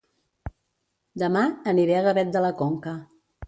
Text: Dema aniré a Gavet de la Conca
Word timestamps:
Dema 1.25 1.45
aniré 1.75 1.97
a 2.01 2.03
Gavet 2.11 2.35
de 2.37 2.45
la 2.49 2.53
Conca 2.65 2.99